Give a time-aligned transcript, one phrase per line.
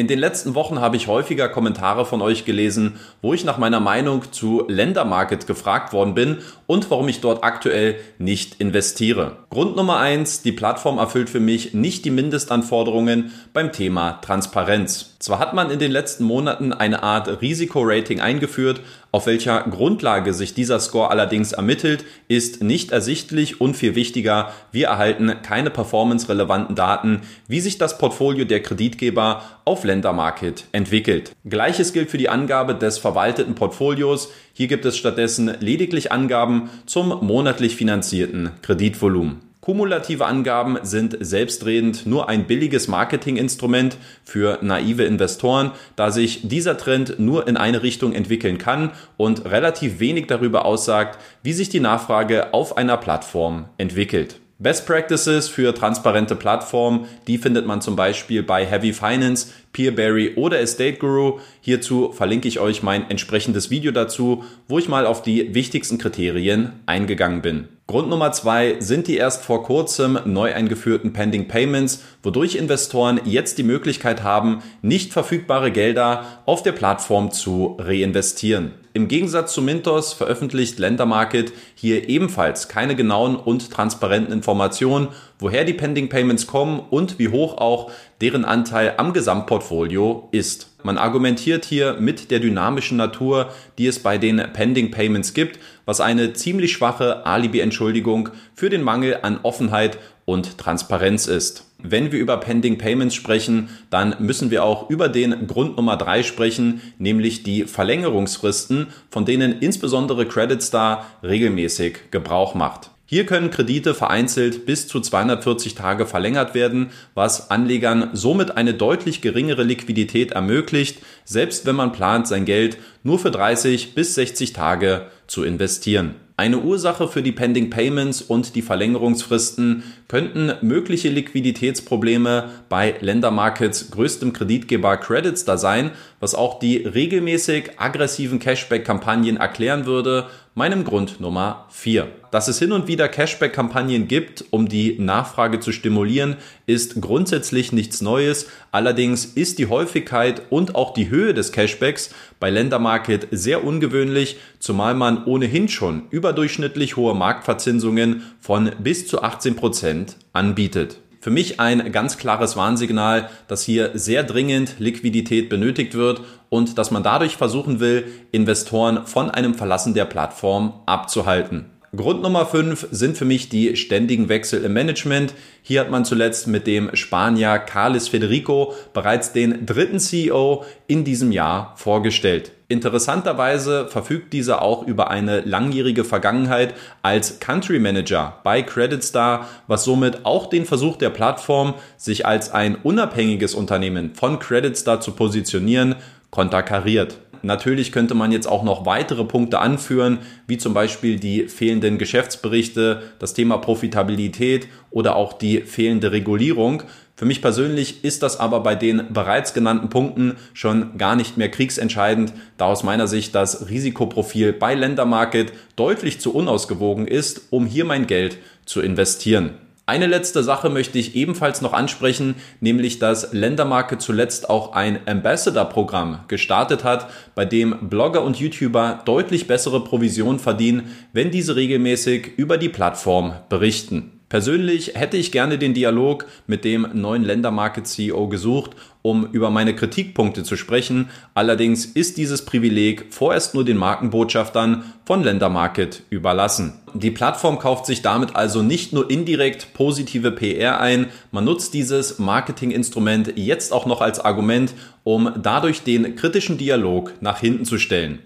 [0.00, 3.80] In den letzten Wochen habe ich häufiger Kommentare von euch gelesen, wo ich nach meiner
[3.80, 9.36] Meinung zu Ländermarket gefragt worden bin und warum ich dort aktuell nicht investiere.
[9.50, 15.16] Grund Nummer eins: die Plattform erfüllt für mich nicht die Mindestanforderungen beim Thema Transparenz.
[15.18, 18.80] Zwar hat man in den letzten Monaten eine Art Risikorating eingeführt,
[19.12, 24.86] auf welcher Grundlage sich dieser Score allerdings ermittelt, ist nicht ersichtlich und viel wichtiger, wir
[24.86, 31.32] erhalten keine performance-relevanten Daten, wie sich das Portfolio der Kreditgeber auf Ländermarket entwickelt.
[31.44, 34.30] Gleiches gilt für die Angabe des verwalteten Portfolios.
[34.52, 39.40] Hier gibt es stattdessen lediglich Angaben zum monatlich finanzierten Kreditvolumen.
[39.60, 47.18] Kumulative Angaben sind selbstredend nur ein billiges Marketinginstrument für naive Investoren, da sich dieser Trend
[47.18, 52.54] nur in eine Richtung entwickeln kann und relativ wenig darüber aussagt, wie sich die Nachfrage
[52.54, 54.40] auf einer Plattform entwickelt.
[54.62, 60.60] Best Practices für transparente Plattformen, die findet man zum Beispiel bei Heavy Finance, Peerberry oder
[60.60, 61.38] Estate Guru.
[61.62, 66.72] Hierzu verlinke ich euch mein entsprechendes Video dazu, wo ich mal auf die wichtigsten Kriterien
[66.84, 67.68] eingegangen bin.
[67.86, 73.56] Grund Nummer zwei sind die erst vor kurzem neu eingeführten Pending Payments, wodurch Investoren jetzt
[73.56, 78.72] die Möglichkeit haben, nicht verfügbare Gelder auf der Plattform zu reinvestieren.
[78.92, 85.74] Im Gegensatz zu Mintos veröffentlicht Ländermarket hier ebenfalls keine genauen und transparenten Informationen, woher die
[85.74, 90.70] Pending Payments kommen und wie hoch auch deren Anteil am Gesamtportfolio ist.
[90.82, 96.00] Man argumentiert hier mit der dynamischen Natur, die es bei den Pending Payments gibt, was
[96.00, 101.69] eine ziemlich schwache Alibi-Entschuldigung für den Mangel an Offenheit und Transparenz ist.
[101.82, 106.22] Wenn wir über Pending Payments sprechen, dann müssen wir auch über den Grund Nummer drei
[106.22, 112.90] sprechen, nämlich die Verlängerungsfristen, von denen insbesondere Credit Star regelmäßig Gebrauch macht.
[113.10, 119.20] Hier können Kredite vereinzelt bis zu 240 Tage verlängert werden, was Anlegern somit eine deutlich
[119.20, 125.06] geringere Liquidität ermöglicht, selbst wenn man plant, sein Geld nur für 30 bis 60 Tage
[125.26, 126.14] zu investieren.
[126.40, 134.32] Eine Ursache für die Pending Payments und die Verlängerungsfristen könnten mögliche Liquiditätsprobleme bei Ländermarkets größtem
[134.32, 141.66] Kreditgeber Credits da sein, was auch die regelmäßig aggressiven Cashback-Kampagnen erklären würde, meinem Grund Nummer
[141.70, 142.08] 4.
[142.30, 148.00] Dass es hin und wieder Cashback-Kampagnen gibt, um die Nachfrage zu stimulieren, ist grundsätzlich nichts
[148.00, 148.48] Neues.
[148.72, 154.94] Allerdings ist die Häufigkeit und auch die Höhe des Cashbacks bei Ländermarket sehr ungewöhnlich, zumal
[154.94, 160.98] man ohnehin schon überdurchschnittlich hohe Marktverzinsungen von bis zu 18 Prozent anbietet.
[161.22, 166.90] Für mich ein ganz klares Warnsignal, dass hier sehr dringend Liquidität benötigt wird und dass
[166.90, 171.66] man dadurch versuchen will, Investoren von einem Verlassen der Plattform abzuhalten.
[171.96, 175.34] Grund Nummer 5 sind für mich die ständigen Wechsel im Management.
[175.60, 181.32] Hier hat man zuletzt mit dem Spanier Carles Federico bereits den dritten CEO in diesem
[181.32, 182.52] Jahr vorgestellt.
[182.68, 189.82] Interessanterweise verfügt dieser auch über eine langjährige Vergangenheit als Country Manager bei Credit Star, was
[189.82, 195.10] somit auch den Versuch der Plattform, sich als ein unabhängiges Unternehmen von Credit Star zu
[195.10, 195.96] positionieren,
[196.30, 197.18] konterkariert.
[197.42, 203.02] Natürlich könnte man jetzt auch noch weitere Punkte anführen, wie zum Beispiel die fehlenden Geschäftsberichte,
[203.18, 206.82] das Thema Profitabilität oder auch die fehlende Regulierung.
[207.16, 211.50] Für mich persönlich ist das aber bei den bereits genannten Punkten schon gar nicht mehr
[211.50, 217.84] kriegsentscheidend, da aus meiner Sicht das Risikoprofil bei Ländermarket deutlich zu unausgewogen ist, um hier
[217.84, 219.50] mein Geld zu investieren.
[219.90, 226.26] Eine letzte Sache möchte ich ebenfalls noch ansprechen, nämlich dass Ländermarke zuletzt auch ein Ambassador-Programm
[226.28, 232.56] gestartet hat, bei dem Blogger und YouTuber deutlich bessere Provisionen verdienen, wenn diese regelmäßig über
[232.56, 234.19] die Plattform berichten.
[234.30, 240.44] Persönlich hätte ich gerne den Dialog mit dem neuen Ländermarket-CEO gesucht, um über meine Kritikpunkte
[240.44, 241.10] zu sprechen.
[241.34, 246.74] Allerdings ist dieses Privileg vorerst nur den Markenbotschaftern von Ländermarket überlassen.
[246.94, 252.20] Die Plattform kauft sich damit also nicht nur indirekt positive PR ein, man nutzt dieses
[252.20, 258.20] Marketinginstrument jetzt auch noch als Argument, um dadurch den kritischen Dialog nach hinten zu stellen.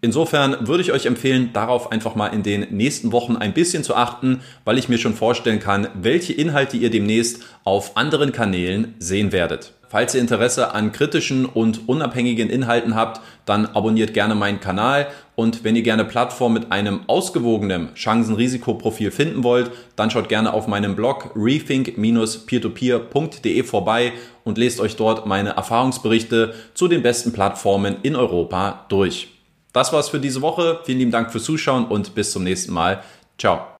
[0.00, 3.96] Insofern würde ich euch empfehlen, darauf einfach mal in den nächsten Wochen ein bisschen zu
[3.96, 9.32] achten, weil ich mir schon vorstellen kann, welche Inhalte ihr demnächst auf anderen Kanälen sehen
[9.32, 9.72] werdet.
[9.88, 15.64] Falls ihr Interesse an kritischen und unabhängigen Inhalten habt, dann abonniert gerne meinen Kanal und
[15.64, 20.94] wenn ihr gerne Plattformen mit einem ausgewogenen Chancen-Risikoprofil finden wollt, dann schaut gerne auf meinem
[20.94, 24.12] Blog rethink-peertopeer.de vorbei
[24.44, 29.37] und lest euch dort meine Erfahrungsberichte zu den besten Plattformen in Europa durch.
[29.72, 30.80] Das war's für diese Woche.
[30.84, 33.02] Vielen lieben Dank fürs Zuschauen und bis zum nächsten Mal.
[33.38, 33.68] Ciao.